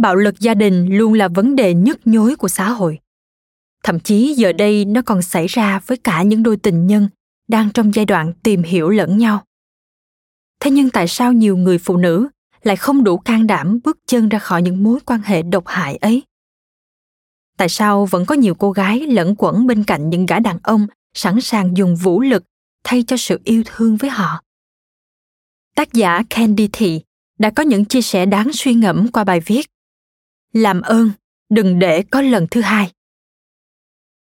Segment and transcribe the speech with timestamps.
[0.00, 2.98] Bạo lực gia đình luôn là vấn đề nhức nhối của xã hội.
[3.82, 7.08] Thậm chí giờ đây nó còn xảy ra với cả những đôi tình nhân
[7.48, 9.44] đang trong giai đoạn tìm hiểu lẫn nhau.
[10.60, 12.28] Thế nhưng tại sao nhiều người phụ nữ
[12.62, 15.96] lại không đủ can đảm bước chân ra khỏi những mối quan hệ độc hại
[15.96, 16.22] ấy?
[17.56, 20.86] Tại sao vẫn có nhiều cô gái lẫn quẩn bên cạnh những gã đàn ông
[21.14, 22.44] sẵn sàng dùng vũ lực
[22.84, 24.42] thay cho sự yêu thương với họ?
[25.76, 27.00] Tác giả candy thị
[27.38, 29.66] đã có những chia sẻ đáng suy ngẫm qua bài viết
[30.52, 31.10] làm ơn,
[31.50, 32.92] đừng để có lần thứ hai.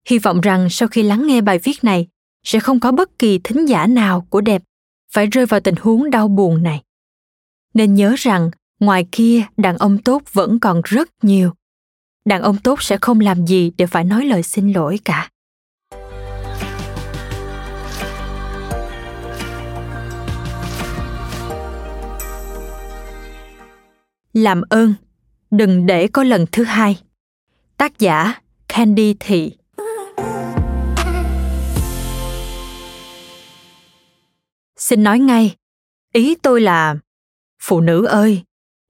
[0.09, 2.07] Hy vọng rằng sau khi lắng nghe bài viết này,
[2.43, 4.63] sẽ không có bất kỳ thính giả nào của đẹp
[5.11, 6.83] phải rơi vào tình huống đau buồn này.
[7.73, 11.53] Nên nhớ rằng, ngoài kia, đàn ông tốt vẫn còn rất nhiều.
[12.25, 15.29] Đàn ông tốt sẽ không làm gì để phải nói lời xin lỗi cả.
[24.33, 24.93] Làm ơn
[25.57, 26.99] đừng để có lần thứ hai.
[27.77, 29.51] Tác giả, candy thị.
[34.77, 35.55] Xin nói ngay,
[36.13, 36.95] ý tôi là,
[37.61, 38.43] phụ nữ ơi,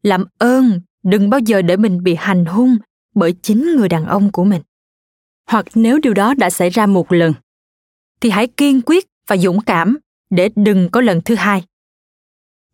[0.04, 2.78] làm ơn đừng bao giờ để mình bị hành hung
[3.16, 4.62] bởi chính người đàn ông của mình.
[5.50, 7.34] Hoặc nếu điều đó đã xảy ra một lần,
[8.22, 9.98] thì hãy kiên quyết và dũng cảm
[10.30, 11.64] để đừng có lần thứ hai.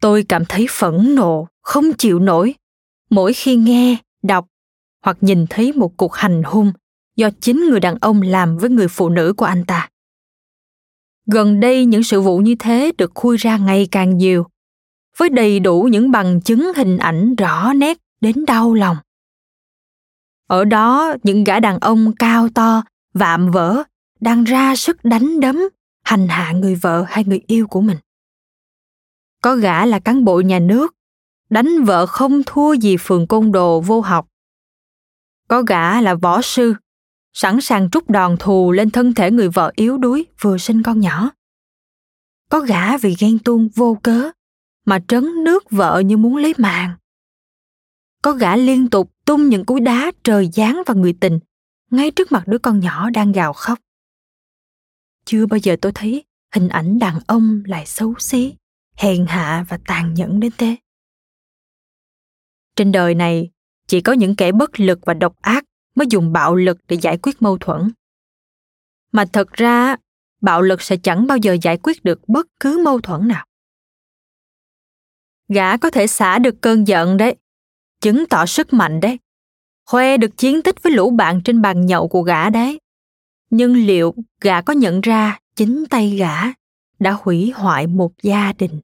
[0.01, 2.55] Tôi cảm thấy phẫn nộ, không chịu nổi
[3.09, 4.47] mỗi khi nghe, đọc
[5.05, 6.71] hoặc nhìn thấy một cuộc hành hung
[7.15, 9.89] do chính người đàn ông làm với người phụ nữ của anh ta.
[11.25, 14.45] Gần đây những sự vụ như thế được khui ra ngày càng nhiều,
[15.17, 18.97] với đầy đủ những bằng chứng hình ảnh rõ nét đến đau lòng.
[20.47, 22.83] Ở đó, những gã đàn ông cao to,
[23.13, 23.83] vạm vỡ
[24.19, 25.59] đang ra sức đánh đấm,
[26.03, 27.97] hành hạ người vợ hay người yêu của mình.
[29.41, 30.95] Có gã là cán bộ nhà nước
[31.49, 34.27] đánh vợ không thua gì phường côn đồ vô học.
[35.47, 36.73] Có gã là võ sư,
[37.33, 40.99] sẵn sàng trút đòn thù lên thân thể người vợ yếu đuối vừa sinh con
[40.99, 41.31] nhỏ.
[42.49, 44.31] Có gã vì ghen tuông vô cớ
[44.85, 46.95] mà trấn nước vợ như muốn lấy mạng.
[48.21, 51.39] Có gã liên tục tung những cú đá trời giáng vào người tình,
[51.91, 53.79] ngay trước mặt đứa con nhỏ đang gào khóc.
[55.25, 56.23] Chưa bao giờ tôi thấy
[56.55, 58.53] hình ảnh đàn ông lại xấu xí,
[58.95, 60.75] hèn hạ và tàn nhẫn đến thế
[62.79, 63.49] trên đời này,
[63.87, 67.17] chỉ có những kẻ bất lực và độc ác mới dùng bạo lực để giải
[67.17, 67.91] quyết mâu thuẫn.
[69.11, 69.95] Mà thật ra,
[70.41, 73.45] bạo lực sẽ chẳng bao giờ giải quyết được bất cứ mâu thuẫn nào.
[75.47, 77.35] Gã có thể xả được cơn giận đấy,
[78.01, 79.19] chứng tỏ sức mạnh đấy,
[79.85, 82.79] khoe được chiến tích với lũ bạn trên bàn nhậu của gã đấy.
[83.49, 86.35] Nhưng liệu gã có nhận ra chính tay gã
[86.99, 88.79] đã hủy hoại một gia đình,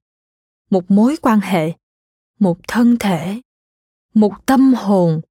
[0.69, 1.71] một mối quan hệ,
[2.39, 3.41] một thân thể?
[4.15, 5.21] Một tâm hồn,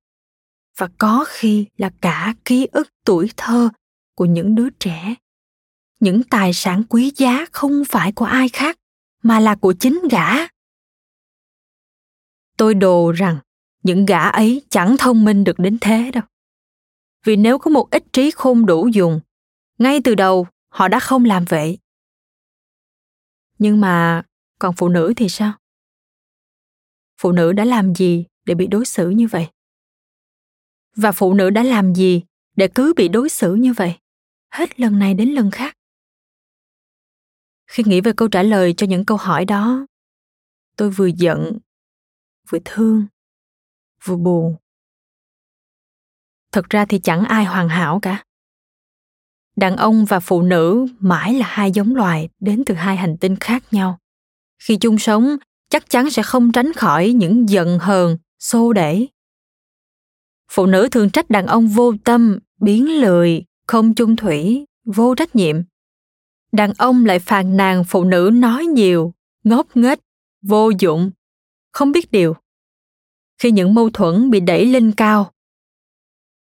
[0.76, 3.68] và có khi là cả ký ức tuổi thơ
[4.14, 5.14] của những đứa trẻ.
[6.00, 8.78] Những tài sản quý giá không phải của ai khác,
[9.22, 10.28] mà là của chính gã.
[12.56, 13.38] Tôi đồ rằng
[13.82, 16.24] những gã ấy chẳng thông minh được đến thế đâu.
[17.24, 19.20] Vì nếu có một ít trí khôn đủ dùng,
[19.78, 21.78] ngay từ đầu họ đã không làm vậy.
[23.58, 24.22] Nhưng mà
[24.58, 25.52] còn phụ nữ thì sao?
[27.20, 28.24] Phụ nữ đã làm gì?
[28.44, 29.48] Để bị đối xử như vậy?
[30.96, 32.22] Và phụ nữ đã làm gì
[32.56, 33.98] để cứ bị đối xử như vậy?
[34.50, 35.76] Hết lần này đến lần khác.
[37.66, 39.86] Khi nghĩ về câu trả lời cho những câu hỏi đó,
[40.76, 41.58] tôi vừa giận,
[42.48, 43.06] vừa thương,
[44.04, 44.56] vừa buồn.
[46.52, 48.24] Thực ra thì chẳng ai hoàn hảo cả.
[49.56, 53.36] Đàn ông và phụ nữ mãi là hai giống loài đến từ hai hành tinh
[53.36, 53.98] khác nhau.
[54.58, 55.36] Khi chung sống,
[55.70, 59.08] chắc chắn sẽ không tránh khỏi những giận hờn xô đẩy.
[60.50, 65.36] Phụ nữ thường trách đàn ông vô tâm, biến lười, không chung thủy, vô trách
[65.36, 65.62] nhiệm.
[66.52, 69.14] Đàn ông lại phàn nàn phụ nữ nói nhiều,
[69.44, 69.98] ngốc nghếch,
[70.42, 71.10] vô dụng.
[71.72, 72.36] Không biết điều.
[73.38, 75.32] Khi những mâu thuẫn bị đẩy lên cao,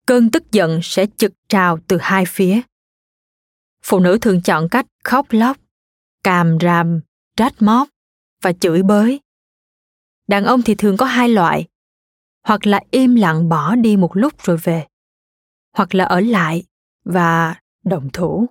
[0.06, 2.62] cơn tức giận sẽ trực trào từ hai phía.
[3.84, 5.58] Phụ nữ thường chọn cách khóc lóc,
[6.24, 7.02] càm ràm,
[7.36, 7.90] trách móc
[8.42, 9.20] và chửi bới.
[10.28, 11.68] Đàn ông thì thường có hai loại
[12.48, 14.88] hoặc là im lặng bỏ đi một lúc rồi về,
[15.74, 16.64] hoặc là ở lại
[17.06, 18.46] và động thủ.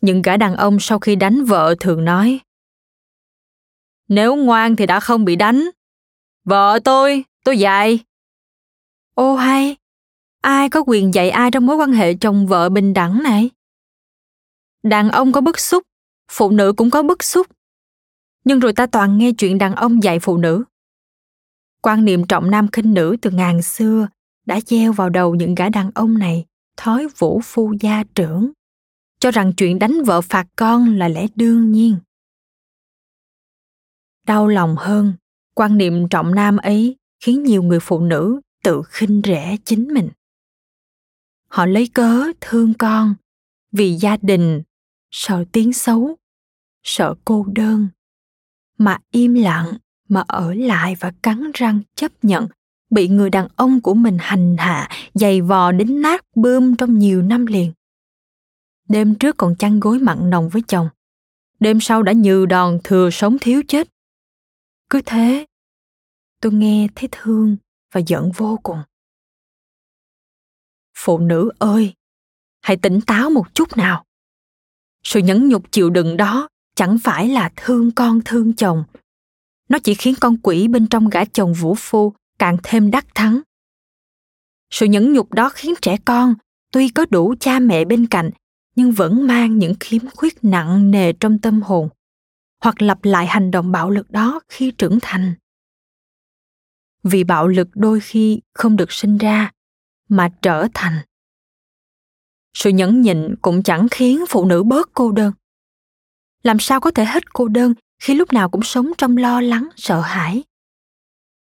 [0.00, 2.40] Những gã đàn ông sau khi đánh vợ thường nói,
[4.08, 5.70] nếu ngoan thì đã không bị đánh.
[6.44, 8.04] Vợ tôi tôi dạy.
[9.14, 9.76] Ô hay,
[10.42, 13.50] ai có quyền dạy ai trong mối quan hệ chồng vợ bình đẳng này?
[14.82, 15.82] Đàn ông có bức xúc,
[16.30, 17.46] phụ nữ cũng có bức xúc.
[18.44, 20.64] Nhưng rồi ta toàn nghe chuyện đàn ông dạy phụ nữ
[21.82, 24.08] quan niệm trọng nam khinh nữ từ ngàn xưa
[24.46, 26.44] đã gieo vào đầu những gã đàn ông này,
[26.76, 28.52] thói vũ phu gia trưởng.
[29.20, 31.96] Cho rằng chuyện đánh vợ phạt con là lẽ đương nhiên.
[34.26, 35.12] Đau lòng hơn,
[35.54, 40.08] quan niệm trọng nam ấy khiến nhiều người phụ nữ tự khinh rẻ chính mình.
[41.48, 43.14] Họ lấy cớ thương con
[43.72, 44.62] vì gia đình,
[45.10, 46.16] sợ tiếng xấu,
[46.82, 47.88] sợ cô đơn,
[48.78, 49.78] mà im lặng
[50.08, 52.48] mà ở lại và cắn răng chấp nhận,
[52.90, 57.22] bị người đàn ông của mình hành hạ, giày vò đến nát bươm trong nhiều
[57.22, 57.72] năm liền.
[58.88, 60.88] Đêm trước còn chăn gối mặn nồng với chồng.
[61.60, 63.88] Đêm sau đã nhừ đòn thừa sống thiếu chết.
[64.90, 65.46] Cứ thế,
[66.40, 67.56] tôi nghe thấy thương
[67.94, 68.78] và giận vô cùng.
[70.98, 71.94] Phụ nữ ơi,
[72.60, 74.04] hãy tỉnh táo một chút nào.
[75.04, 78.84] Sự nhẫn nhục chịu đựng đó chẳng phải là thương con thương chồng
[79.68, 83.40] nó chỉ khiến con quỷ bên trong gã chồng vũ phu càng thêm đắc thắng.
[84.70, 86.34] Sự nhẫn nhục đó khiến trẻ con,
[86.72, 88.30] tuy có đủ cha mẹ bên cạnh,
[88.76, 91.88] nhưng vẫn mang những khiếm khuyết nặng nề trong tâm hồn,
[92.62, 95.34] hoặc lặp lại hành động bạo lực đó khi trưởng thành.
[97.02, 99.50] Vì bạo lực đôi khi không được sinh ra,
[100.08, 100.98] mà trở thành.
[102.54, 105.32] Sự nhẫn nhịn cũng chẳng khiến phụ nữ bớt cô đơn.
[106.42, 109.68] Làm sao có thể hết cô đơn khi lúc nào cũng sống trong lo lắng,
[109.76, 110.44] sợ hãi.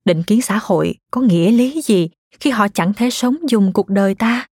[0.05, 2.09] Định kiến xã hội có nghĩa lý gì
[2.39, 4.47] khi họ chẳng thể sống dùng cuộc đời ta?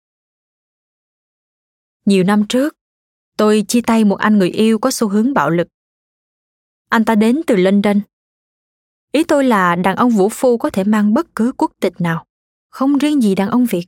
[2.04, 2.76] Nhiều năm trước,
[3.36, 5.68] tôi chia tay một anh người yêu có xu hướng bạo lực.
[6.88, 8.00] Anh ta đến từ london.
[9.12, 12.26] Ý tôi là đàn ông vũ phu có thể mang bất cứ quốc tịch nào,
[12.68, 13.86] không riêng gì đàn ông việt.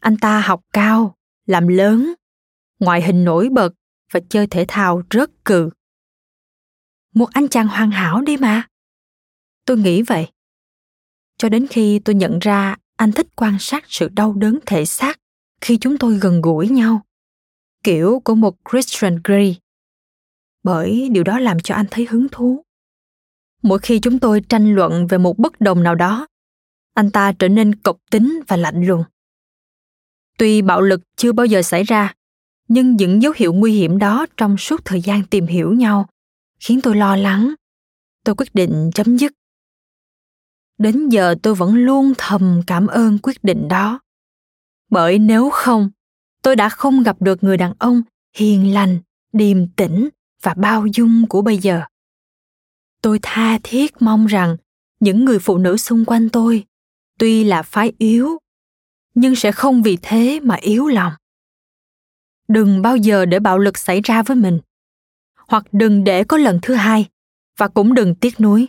[0.00, 1.16] Anh ta học cao,
[1.46, 2.14] làm lớn,
[2.78, 3.70] ngoại hình nổi bật
[4.12, 5.70] và chơi thể thao rất cừ
[7.18, 8.62] một anh chàng hoàn hảo đi mà.
[9.64, 10.28] Tôi nghĩ vậy.
[11.38, 15.18] Cho đến khi tôi nhận ra anh thích quan sát sự đau đớn thể xác
[15.60, 17.02] khi chúng tôi gần gũi nhau,
[17.84, 19.56] kiểu của một christian grey.
[20.62, 22.64] Bởi điều đó làm cho anh thấy hứng thú.
[23.62, 26.26] Mỗi khi chúng tôi tranh luận về một bất đồng nào đó,
[26.94, 29.04] anh ta trở nên cộc tính và lạnh lùng.
[30.38, 32.14] Tuy bạo lực chưa bao giờ xảy ra,
[32.68, 36.08] nhưng những dấu hiệu nguy hiểm đó trong suốt thời gian tìm hiểu nhau
[36.60, 37.54] khiến tôi lo lắng.
[38.24, 39.32] Tôi quyết định chấm dứt.
[40.78, 44.00] Đến giờ tôi vẫn luôn thầm cảm ơn quyết định đó.
[44.90, 45.90] Bởi nếu không,
[46.42, 48.02] tôi đã không gặp được người đàn ông
[48.36, 48.98] hiền lành,
[49.32, 50.08] điềm tĩnh
[50.42, 51.82] và bao dung của bây giờ.
[53.02, 54.56] Tôi tha thiết mong rằng
[55.00, 56.64] những người phụ nữ xung quanh tôi,
[57.18, 58.38] tuy là phái yếu,
[59.14, 61.12] nhưng sẽ không vì thế mà yếu lòng.
[62.48, 64.60] Đừng bao giờ để bạo lực xảy ra với mình
[65.48, 67.08] hoặc đừng để có lần thứ hai,
[67.56, 68.68] và cũng đừng tiếc nuối.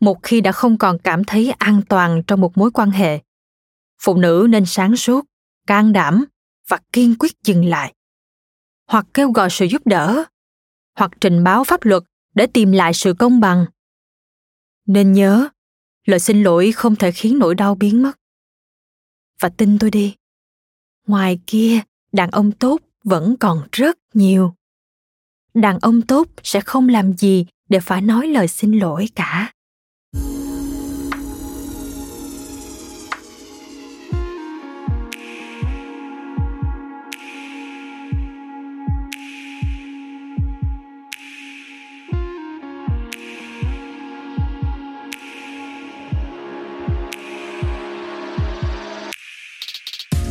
[0.00, 3.20] Một khi đã không còn cảm thấy an toàn trong một mối quan hệ,
[4.02, 5.24] phụ nữ nên sáng suốt,
[5.66, 6.24] can đảm
[6.68, 7.94] và kiên quyết dừng lại,
[8.86, 10.24] hoặc kêu gọi sự giúp đỡ,
[10.94, 12.02] hoặc trình báo pháp luật
[12.34, 13.66] để tìm lại sự công bằng.
[14.86, 15.48] Nên nhớ,
[16.04, 18.18] lời xin lỗi không thể khiến nỗi đau biến mất.
[19.40, 20.16] Và tin tôi đi,
[21.06, 21.80] ngoài kia,
[22.12, 24.54] đàn ông tốt vẫn còn rất nhiều
[25.56, 29.52] đàn ông tốt sẽ không làm gì để phải nói lời xin lỗi cả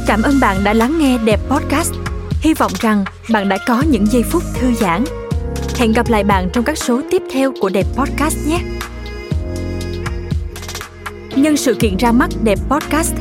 [0.08, 1.94] Cảm ơn bạn đã lắng nghe đẹp podcast.
[2.42, 5.04] Hy vọng rằng bạn đã có những giây phút thư giãn.
[5.78, 8.60] Hẹn gặp lại bạn trong các số tiếp theo của Đẹp Podcast nhé.
[11.36, 13.14] Nhân sự kiện ra mắt Đẹp Podcast,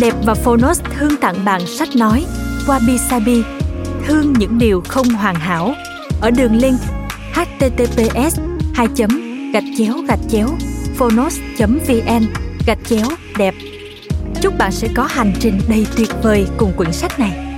[0.00, 2.24] Đẹp và Phonos thương tặng bạn sách nói
[2.66, 3.42] Wabi Sabi,
[4.06, 5.74] thương những điều không hoàn hảo
[6.20, 6.80] ở đường link
[7.34, 8.40] https
[8.74, 8.86] 2
[9.52, 10.48] gạch chéo gạch chéo
[10.96, 12.26] phonos vn
[12.66, 13.06] gạch chéo
[13.38, 13.54] đẹp
[14.40, 17.53] chúc bạn sẽ có hành trình đầy tuyệt vời cùng quyển sách này